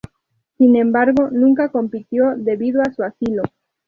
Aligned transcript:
Sin 0.57 0.77
embargo, 0.77 1.29
nunca 1.31 1.69
compitió 1.69 2.33
debido 2.35 2.81
a 2.81 2.91
su 2.91 3.03
asilo. 3.03 3.43